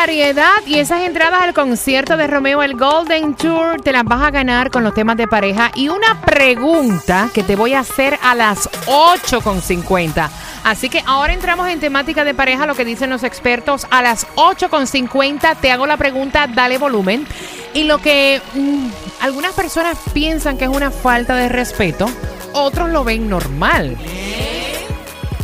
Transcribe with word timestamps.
Variedad 0.00 0.58
y 0.66 0.78
esas 0.78 1.04
entradas 1.04 1.40
al 1.40 1.54
concierto 1.54 2.18
de 2.18 2.26
Romeo 2.26 2.62
el 2.62 2.76
Golden 2.76 3.34
Tour 3.34 3.80
te 3.80 3.92
las 3.92 4.04
vas 4.04 4.20
a 4.20 4.30
ganar 4.30 4.70
con 4.70 4.84
los 4.84 4.92
temas 4.92 5.16
de 5.16 5.26
pareja 5.26 5.70
y 5.74 5.88
una 5.88 6.20
pregunta 6.20 7.30
que 7.32 7.42
te 7.42 7.56
voy 7.56 7.72
a 7.72 7.80
hacer 7.80 8.18
a 8.22 8.34
las 8.34 8.68
8.50. 8.86 10.28
Así 10.64 10.90
que 10.90 11.02
ahora 11.06 11.32
entramos 11.32 11.66
en 11.68 11.80
temática 11.80 12.24
de 12.24 12.34
pareja, 12.34 12.66
lo 12.66 12.74
que 12.74 12.84
dicen 12.84 13.08
los 13.08 13.22
expertos. 13.22 13.86
A 13.90 14.02
las 14.02 14.26
8.50 14.34 15.56
te 15.62 15.72
hago 15.72 15.86
la 15.86 15.96
pregunta, 15.96 16.46
dale 16.46 16.76
volumen. 16.76 17.26
Y 17.72 17.84
lo 17.84 17.96
que 17.96 18.42
mm, 18.52 18.88
algunas 19.22 19.54
personas 19.54 19.96
piensan 20.12 20.58
que 20.58 20.64
es 20.64 20.70
una 20.70 20.90
falta 20.90 21.36
de 21.36 21.48
respeto, 21.48 22.06
otros 22.52 22.90
lo 22.90 23.02
ven 23.02 23.30
normal. 23.30 23.96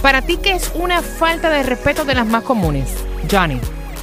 Para 0.02 0.20
ti, 0.20 0.36
¿qué 0.36 0.52
es 0.52 0.70
una 0.74 1.00
falta 1.00 1.48
de 1.48 1.62
respeto 1.62 2.04
de 2.04 2.14
las 2.14 2.26
más 2.26 2.42
comunes? 2.42 2.90
Johnny. 3.30 3.58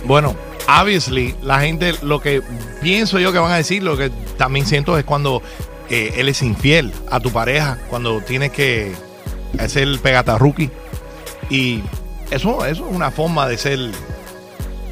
Bueno, 0.05 0.35
obviously, 0.67 1.35
la 1.41 1.59
gente, 1.61 1.93
lo 2.01 2.21
que 2.21 2.41
pienso 2.81 3.19
yo 3.19 3.31
que 3.31 3.39
van 3.39 3.51
a 3.51 3.57
decir, 3.57 3.83
lo 3.83 3.97
que 3.97 4.09
también 4.37 4.65
siento 4.65 4.97
es 4.97 5.03
cuando 5.03 5.41
eh, 5.89 6.13
él 6.17 6.29
es 6.29 6.41
infiel 6.41 6.93
a 7.09 7.19
tu 7.19 7.31
pareja, 7.31 7.77
cuando 7.89 8.21
tienes 8.21 8.51
que 8.51 8.93
hacer 9.57 9.83
el 9.83 9.99
pegatarruki. 9.99 10.69
Y 11.49 11.81
eso, 12.31 12.65
eso 12.65 12.87
es 12.87 12.95
una 12.95 13.11
forma 13.11 13.47
de 13.47 13.57
ser, 13.57 13.79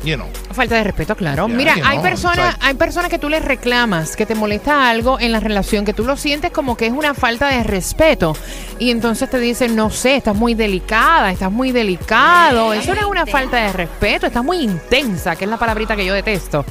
you 0.07 0.15
know. 0.15 0.27
Falta 0.51 0.75
de 0.75 0.83
respeto, 0.85 1.15
claro. 1.15 1.47
Mira, 1.47 1.75
hay 1.83 1.97
no, 1.97 2.03
personas, 2.03 2.57
hay 2.61 2.73
personas 2.75 3.09
que 3.09 3.19
tú 3.19 3.29
les 3.29 3.43
reclamas, 3.43 4.15
que 4.15 4.25
te 4.25 4.33
molesta 4.33 4.89
algo 4.89 5.19
en 5.19 5.31
la 5.31 5.39
relación, 5.39 5.85
que 5.85 5.93
tú 5.93 6.03
lo 6.03 6.17
sientes 6.17 6.51
como 6.51 6.77
que 6.77 6.87
es 6.87 6.93
una 6.93 7.13
falta 7.13 7.49
de 7.49 7.63
respeto. 7.63 8.35
Y 8.79 8.89
entonces 8.89 9.29
te 9.29 9.39
dicen, 9.39 9.75
no 9.75 9.89
sé, 9.89 10.15
estás 10.15 10.35
muy 10.35 10.55
delicada, 10.55 11.31
estás 11.31 11.51
muy 11.51 11.71
delicado. 11.71 12.73
Eso 12.73 12.95
no 12.95 13.01
es 13.01 13.07
una 13.07 13.25
falta 13.25 13.57
de 13.57 13.73
respeto, 13.73 14.27
estás 14.27 14.43
muy 14.43 14.59
intensa, 14.59 15.35
que 15.35 15.43
es 15.43 15.49
la 15.49 15.57
palabrita 15.57 15.95
que 15.95 16.05
yo 16.05 16.13
detesto. 16.13 16.65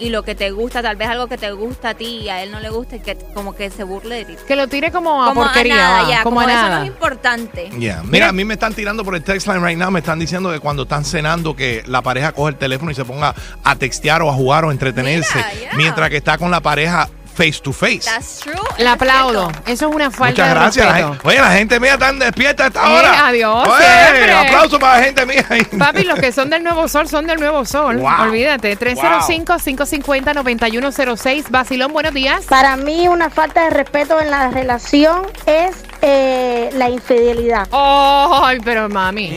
Y 0.00 0.08
lo 0.08 0.22
que 0.22 0.34
te 0.34 0.50
gusta, 0.50 0.82
tal 0.82 0.96
vez 0.96 1.08
algo 1.08 1.26
que 1.26 1.36
te 1.36 1.52
gusta 1.52 1.90
a 1.90 1.94
ti 1.94 2.20
y 2.22 2.28
a 2.28 2.42
él 2.42 2.50
no 2.50 2.58
le 2.58 2.70
gusta, 2.70 2.96
y 2.96 3.00
que 3.00 3.16
como 3.34 3.54
que 3.54 3.70
se 3.70 3.84
burle 3.84 4.16
de 4.16 4.24
ti. 4.24 4.36
Que 4.48 4.56
lo 4.56 4.66
tire 4.66 4.90
como 4.90 5.22
a 5.22 5.28
como 5.28 5.42
porquería, 5.42 5.74
a 5.74 5.76
nada, 5.76 6.10
ya, 6.10 6.22
como, 6.22 6.36
como, 6.36 6.48
a 6.48 6.52
eso 6.52 6.62
nada. 6.62 6.78
no 6.78 6.82
es 6.84 6.88
importante. 6.88 7.70
Yeah. 7.78 8.02
Mira, 8.04 8.28
a 8.28 8.32
mí 8.32 8.44
me 8.44 8.54
están 8.54 8.74
tirando 8.74 9.04
por 9.04 9.14
el 9.14 9.22
text 9.22 9.46
line 9.46 9.60
right 9.60 9.78
now, 9.78 9.90
me 9.90 10.00
están 10.00 10.18
diciendo 10.18 10.50
que 10.50 10.58
cuando 10.58 10.84
están 10.84 11.04
cenando 11.04 11.54
que 11.54 11.84
la 11.86 12.02
pareja 12.02 12.32
coge 12.32 12.50
el 12.50 12.56
teléfono 12.56 12.90
y 12.90 12.94
se 12.94 13.04
ponga 13.04 13.34
a 13.62 13.76
textear 13.76 14.22
o 14.22 14.30
a 14.30 14.32
jugar 14.32 14.64
o 14.64 14.70
a 14.70 14.72
entretenerse 14.72 15.36
Mira, 15.36 15.52
yeah. 15.52 15.72
mientras 15.74 16.10
que 16.10 16.16
está 16.16 16.38
con 16.38 16.50
la 16.50 16.60
pareja 16.60 17.08
face 17.40 17.60
to 17.62 17.72
face. 17.72 18.04
That's 18.04 18.40
true. 18.40 18.52
Le 18.78 18.84
es 18.84 18.90
aplaudo. 18.90 19.50
Eso 19.66 19.88
es 19.88 19.94
una 19.94 20.10
falta 20.10 20.42
Muchas 20.42 20.48
de 20.48 20.54
gracias. 20.54 20.86
la 20.86 20.92
respeto. 20.92 21.12
gente- 21.14 21.28
oye, 21.28 21.38
la 21.40 21.50
gente 21.52 21.80
mía 21.80 21.96
tan 21.98 22.18
despierta 22.18 22.64
a 22.64 22.66
esta 22.66 22.80
Eh, 22.80 23.06
adiós, 23.24 23.68
Oye, 23.68 23.84
siempre. 23.86 24.32
aplauso 24.34 24.78
para 24.78 24.98
la 24.98 25.04
gente 25.04 25.24
mía. 25.26 25.46
Papi, 25.78 26.04
los 26.04 26.18
que 26.18 26.32
son 26.32 26.50
del 26.50 26.62
Nuevo 26.62 26.86
Sol 26.88 27.08
son 27.08 27.26
del 27.26 27.38
Nuevo 27.40 27.64
Sol. 27.64 27.96
Wow. 27.98 28.22
Olvídate. 28.28 28.76
305-550-9106. 28.76 31.50
Basilón, 31.50 31.92
buenos 31.92 32.12
días. 32.14 32.44
Para 32.46 32.76
mí 32.76 33.08
una 33.08 33.30
falta 33.30 33.64
de 33.64 33.70
respeto 33.70 34.20
en 34.20 34.30
la 34.30 34.48
relación 34.50 35.22
es 35.46 35.76
eh, 36.02 36.70
la 36.74 36.88
infidelidad. 36.90 37.66
Ay, 37.72 38.58
pero 38.64 38.88
mami. 38.88 39.34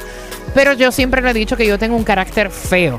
Pero 0.55 0.73
yo 0.75 0.93
siempre 0.93 1.21
le 1.23 1.31
he 1.31 1.35
dicho 1.35 1.57
que 1.57 1.67
yo 1.67 1.79
tengo 1.79 1.97
un 1.97 2.05
carácter 2.05 2.51
feo. 2.51 2.97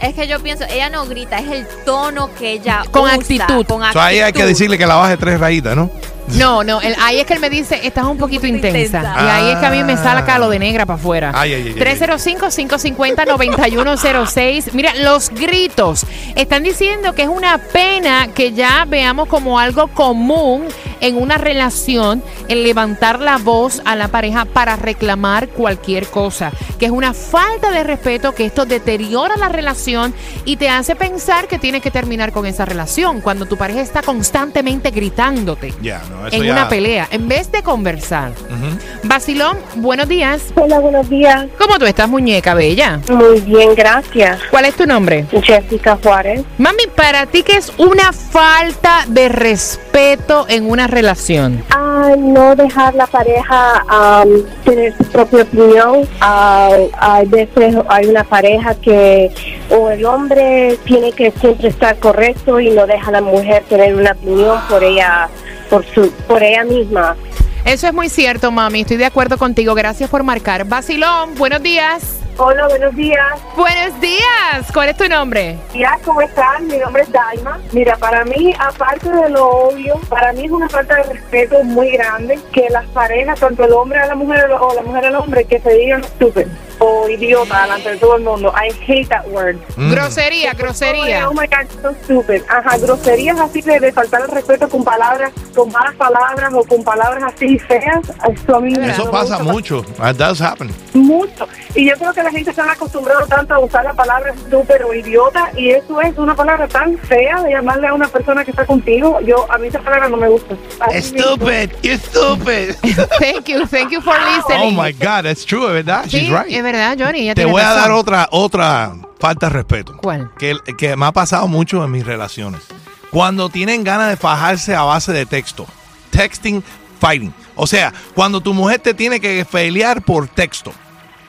Es 0.00 0.14
que 0.14 0.28
yo 0.28 0.38
pienso, 0.40 0.64
ella 0.70 0.90
no 0.90 1.06
grita, 1.06 1.38
es 1.38 1.50
el 1.50 1.66
tono 1.84 2.30
que 2.38 2.52
ella 2.52 2.82
Con 2.90 3.02
usa, 3.04 3.14
actitud. 3.14 3.66
Con 3.66 3.82
O 3.82 3.92
sea, 3.92 4.04
ahí 4.06 4.16
hay 4.16 4.20
que 4.32 4.42
actitud. 4.42 4.48
decirle 4.48 4.78
que 4.78 4.86
la 4.86 4.94
baje 4.94 5.16
tres 5.16 5.40
rayitas, 5.40 5.74
¿no? 5.74 5.90
No, 6.36 6.62
no, 6.62 6.80
el- 6.82 6.94
ahí 7.02 7.18
es 7.18 7.26
que 7.26 7.32
él 7.34 7.40
me 7.40 7.48
dice, 7.50 7.80
estás 7.84 8.04
un 8.04 8.16
poquito 8.18 8.46
intensa. 8.46 8.78
intensa. 8.98 9.14
Y 9.18 9.26
ahí 9.28 9.50
es 9.52 9.58
que 9.58 9.66
a 9.66 9.70
mí 9.70 9.82
me 9.82 9.94
Ah. 9.94 9.96
saca 9.96 10.38
lo 10.38 10.48
de 10.50 10.58
negra 10.60 10.84
para 10.86 10.98
afuera. 11.00 11.32
Ay, 11.34 11.54
ay, 11.54 11.62
ay, 11.62 11.68
ay. 11.74 11.80
305-550-9106. 11.80 14.72
Mira, 14.74 14.94
los 14.96 15.30
gritos 15.30 16.04
están 16.36 16.62
diciendo 16.62 17.14
que 17.14 17.22
es 17.22 17.28
una 17.28 17.58
pena 17.58 18.28
que 18.34 18.52
ya 18.52 18.84
veamos 18.86 19.26
como 19.28 19.58
algo 19.58 19.88
común 19.88 20.66
en 21.00 21.16
una 21.16 21.38
relación 21.38 22.22
el 22.48 22.62
levantar 22.62 23.20
la 23.20 23.38
voz 23.38 23.82
a 23.84 23.96
la 23.96 24.08
pareja 24.08 24.44
para 24.44 24.76
reclamar 24.76 25.48
cualquier 25.48 26.06
cosa, 26.08 26.52
que 26.78 26.86
es 26.86 26.92
una 26.92 27.12
falta 27.12 27.70
de 27.70 27.82
respeto, 27.84 28.34
que 28.34 28.44
esto 28.46 28.64
deteriora 28.64 29.36
la 29.36 29.48
relación 29.48 30.14
y 30.44 30.56
te 30.56 30.68
hace 30.68 30.94
pensar 30.94 31.48
que 31.48 31.58
tienes 31.58 31.82
que 31.82 31.90
terminar 31.90 32.32
con 32.32 32.46
esa 32.46 32.64
relación 32.64 33.20
cuando 33.20 33.46
tu 33.46 33.56
pareja 33.56 33.80
está 33.80 34.02
constantemente 34.02 34.90
gritándote 34.90 35.72
no, 35.80 36.28
en 36.30 36.42
ya- 36.44 36.52
una 36.52 36.68
pelea, 36.68 37.08
en 37.10 37.28
vez 37.28 37.50
de 37.50 37.62
conversar. 37.62 38.30
Ujú. 38.30 38.78
Basilón, 39.08 39.58
buenos 39.76 40.08
días. 40.08 40.42
Hola, 40.54 40.78
buenos 40.78 41.08
días. 41.08 41.46
¿Cómo 41.58 41.78
tú 41.78 41.84
estás, 41.86 42.08
muñeca 42.08 42.54
bella? 42.54 43.00
Muy 43.10 43.40
bien, 43.40 43.74
gracias. 43.74 44.40
¿Cuál 44.50 44.66
es 44.66 44.74
tu 44.76 44.86
nombre? 44.86 45.26
Jessica 45.42 45.98
Juárez. 46.02 46.42
Mami, 46.58 46.84
para 46.94 47.26
ti, 47.26 47.42
¿qué 47.42 47.56
es 47.56 47.72
una 47.78 48.12
falta 48.12 49.04
de 49.08 49.28
respeto 49.28 50.46
en 50.48 50.68
una 50.70 50.86
relación? 50.86 51.62
A 51.70 52.14
no 52.16 52.54
dejar 52.54 52.94
la 52.94 53.06
pareja 53.06 53.84
am, 53.88 54.28
tener 54.64 54.96
su 54.96 55.04
propia 55.04 55.42
opinión. 55.42 56.08
Ah, 56.20 56.67
hay 56.98 57.26
veces 57.26 57.76
hay 57.88 58.06
una 58.06 58.24
pareja 58.24 58.74
que 58.74 59.30
o 59.70 59.90
el 59.90 60.04
hombre 60.04 60.78
tiene 60.84 61.12
que 61.12 61.30
siempre 61.32 61.68
estar 61.68 61.98
correcto 61.98 62.60
y 62.60 62.70
no 62.70 62.86
deja 62.86 63.08
a 63.08 63.12
la 63.12 63.20
mujer 63.20 63.64
tener 63.68 63.94
una 63.94 64.12
opinión 64.12 64.58
por 64.68 64.82
ella, 64.82 65.28
por 65.70 65.84
su, 65.86 66.10
por 66.26 66.42
ella 66.42 66.64
misma. 66.64 67.16
Eso 67.64 67.86
es 67.86 67.92
muy 67.92 68.08
cierto, 68.08 68.50
mami. 68.50 68.80
Estoy 68.80 68.96
de 68.96 69.06
acuerdo 69.06 69.36
contigo. 69.36 69.74
Gracias 69.74 70.08
por 70.08 70.22
marcar. 70.22 70.64
Basilón, 70.64 71.34
buenos 71.36 71.62
días. 71.62 72.20
Hola, 72.40 72.68
buenos 72.68 72.94
días. 72.94 73.40
Buenos 73.56 74.00
días. 74.00 74.70
¿Cuál 74.72 74.90
es 74.90 74.96
tu 74.96 75.08
nombre? 75.08 75.58
Mira, 75.74 75.98
¿cómo 76.04 76.20
están? 76.20 76.68
Mi 76.68 76.76
nombre 76.78 77.02
es 77.02 77.10
Daima. 77.10 77.58
Mira, 77.72 77.96
para 77.96 78.24
mí, 78.24 78.54
aparte 78.60 79.10
de 79.10 79.28
lo 79.30 79.48
obvio, 79.48 79.96
para 80.08 80.32
mí 80.32 80.44
es 80.44 80.50
una 80.52 80.68
falta 80.68 80.94
de 80.98 81.14
respeto 81.14 81.64
muy 81.64 81.90
grande 81.90 82.38
que 82.52 82.68
las 82.70 82.86
parejas, 82.90 83.40
tanto 83.40 83.64
el 83.64 83.72
hombre 83.72 83.98
a 83.98 84.06
la 84.06 84.14
mujer 84.14 84.48
o 84.52 84.72
la 84.72 84.82
mujer 84.82 85.06
al 85.06 85.16
hombre, 85.16 85.46
que 85.46 85.58
se 85.58 85.74
digan 85.74 86.04
stupid 86.04 86.46
o 86.78 87.08
idiota 87.08 87.62
delante 87.62 87.90
de 87.90 87.96
todo 87.96 88.16
el 88.16 88.22
mundo. 88.24 88.52
I 88.56 88.72
hate 88.86 89.08
that 89.08 89.26
word. 89.28 89.56
Mm. 89.76 89.90
Grosería, 89.92 90.52
grosería. 90.54 91.28
Oh 91.28 91.32
my 91.32 91.46
God, 91.46 91.66
so 91.82 91.94
stupid. 92.04 92.42
Ajá, 92.48 92.76
groserías 92.78 93.38
así 93.40 93.60
de, 93.62 93.80
de 93.80 93.92
faltar 93.92 94.22
el 94.22 94.28
respeto 94.28 94.68
con 94.68 94.84
palabras, 94.84 95.32
con 95.54 95.70
malas 95.72 95.94
palabras 95.96 96.52
o 96.54 96.64
con 96.64 96.82
palabras 96.84 97.22
así 97.34 97.58
feas. 97.58 98.00
Eso 98.32 98.56
a 98.56 98.60
mí 98.60 98.72
me- 98.74 98.90
Eso 98.90 99.10
pasa 99.10 99.36
gusta 99.38 99.52
mucho. 99.52 99.82
That 99.98 100.16
does 100.16 100.40
happen. 100.40 100.70
mucho. 100.94 101.46
Y 101.74 101.88
yo 101.88 101.94
creo 101.96 102.12
que 102.12 102.22
la 102.22 102.30
gente 102.30 102.52
se 102.52 102.60
ha 102.60 102.72
acostumbrado 102.72 103.26
tanto 103.26 103.54
a 103.54 103.58
usar 103.60 103.84
la 103.84 103.92
palabra 103.94 104.32
estúpido 104.32 104.88
o 104.88 104.94
idiota 104.94 105.50
y 105.56 105.70
eso 105.70 106.00
es 106.00 106.16
una 106.18 106.34
palabra 106.34 106.66
tan 106.68 106.96
fea 106.98 107.42
de 107.42 107.50
llamarle 107.50 107.86
a 107.88 107.94
una 107.94 108.08
persona 108.08 108.44
que 108.44 108.50
está 108.50 108.64
contigo. 108.66 109.20
Yo 109.20 109.46
a 109.50 109.58
mí 109.58 109.68
esa 109.68 109.80
palabra 109.80 110.08
no 110.08 110.16
me 110.16 110.28
gusta. 110.28 110.54
Stupid, 111.00 111.70
you 111.82 111.96
stupid. 111.98 112.74
Thank 113.18 113.48
you, 113.48 113.66
thank 113.66 113.90
you 113.92 114.00
for 114.00 114.14
Oh 114.14 114.36
listening. 114.36 114.76
my 114.76 114.92
God, 114.92 115.24
that's 115.24 115.44
true, 115.44 115.66
verdad. 115.68 116.04
Sí, 116.06 116.20
She's 116.20 116.30
right. 116.30 116.48
Verdad, 116.72 116.96
Johnny. 116.98 117.32
Te 117.34 117.44
voy 117.44 117.60
a 117.62 117.68
razón. 117.74 117.82
dar 117.82 117.90
otra, 117.92 118.28
otra 118.30 118.94
falta 119.18 119.46
de 119.46 119.52
respeto. 119.52 119.96
¿Cuál? 119.96 120.30
Que, 120.38 120.56
que 120.76 120.96
me 120.96 121.06
ha 121.06 121.12
pasado 121.12 121.48
mucho 121.48 121.84
en 121.84 121.90
mis 121.90 122.04
relaciones. 122.06 122.62
Cuando 123.10 123.48
tienen 123.48 123.84
ganas 123.84 124.08
de 124.08 124.16
fajarse 124.16 124.74
a 124.74 124.82
base 124.82 125.12
de 125.12 125.26
texto. 125.26 125.66
Texting, 126.10 126.62
fighting. 127.00 127.32
O 127.54 127.66
sea, 127.66 127.92
cuando 128.14 128.40
tu 128.40 128.52
mujer 128.54 128.80
te 128.80 128.94
tiene 128.94 129.20
que 129.20 129.44
pelear 129.50 130.02
por 130.02 130.28
texto. 130.28 130.72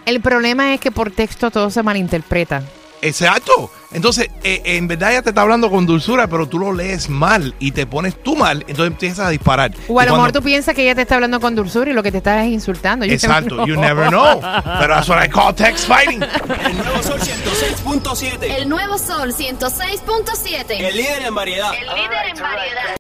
El 0.06 0.22
problema 0.22 0.74
es 0.74 0.80
que 0.80 0.92
por 0.92 1.12
texto 1.12 1.52
todo 1.52 1.70
se 1.70 1.84
malinterpreta. 1.84 2.64
Exacto. 3.02 3.72
Entonces, 3.92 4.30
eh, 4.44 4.62
en 4.66 4.88
verdad 4.88 5.12
ella 5.12 5.22
te 5.24 5.30
está 5.30 5.42
hablando 5.42 5.72
con 5.72 5.88
dulzura, 5.88 6.28
pero 6.28 6.48
tú 6.48 6.60
lo 6.60 6.74
lees 6.74 7.10
mal 7.10 7.56
y 7.60 7.72
te 7.72 7.88
pones 7.88 8.22
tú 8.22 8.36
mal, 8.36 8.64
entonces 8.68 8.88
empiezas 8.88 9.26
a 9.26 9.30
disparar. 9.30 9.72
O 9.88 10.00
a 10.00 10.06
lo 10.06 10.14
mejor 10.14 10.32
tú 10.32 10.44
piensas 10.44 10.76
que 10.76 10.84
ella 10.84 10.94
te 10.94 11.02
está 11.02 11.16
hablando 11.16 11.40
con 11.40 11.56
dulzura 11.56 11.90
y 11.90 11.94
lo 11.94 12.04
que 12.04 12.12
te 12.12 12.20
está 12.20 12.44
es 12.46 12.52
insultando. 12.52 13.06
You 13.06 13.14
Exacto, 13.14 13.56
never 13.56 13.68
you 13.68 13.82
never 13.82 14.10
know. 14.10 14.40
Pero 14.80 14.94
that's 14.94 15.10
what 15.10 15.24
I 15.24 15.28
call 15.28 15.56
text 15.56 15.88
fighting. 15.88 16.22
El 16.22 16.78
nuevo 16.78 17.02
Sol 17.02 17.20
106.7. 17.20 18.44
El 18.44 18.70
nuevo 18.70 18.98
Sol 19.00 19.34
106.7. 19.34 20.66
El 20.70 20.96
líder 20.96 21.24
en 21.24 21.34
variedad. 21.34 21.72
El 21.74 21.88
líder 21.88 22.28
en 22.30 22.40
variedad. 22.40 22.96